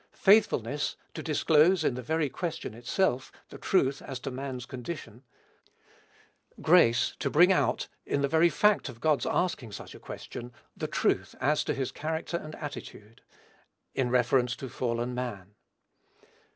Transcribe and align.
Faithfulness, 0.17 0.95
to 1.13 1.21
disclose, 1.21 1.83
in 1.83 1.93
the 1.93 2.01
very 2.01 2.27
question 2.27 2.73
itself, 2.73 3.31
the 3.49 3.59
truth 3.59 4.01
as 4.01 4.19
to 4.19 4.31
man's 4.31 4.65
condition: 4.65 5.21
grace, 6.59 7.15
to 7.19 7.29
bring 7.29 7.51
out, 7.53 7.87
in 8.03 8.23
the 8.23 8.27
very 8.27 8.49
fact 8.49 8.89
of 8.89 8.99
God's 8.99 9.27
asking 9.27 9.73
such 9.73 9.93
a 9.93 9.99
question, 9.99 10.51
the 10.75 10.87
truth 10.87 11.35
as 11.39 11.63
to 11.65 11.73
his 11.75 11.91
character 11.91 12.37
and 12.37 12.55
attitude, 12.55 13.21
in 13.93 14.09
reference 14.09 14.55
to 14.55 14.69
fallen 14.69 15.13
man. 15.13 15.53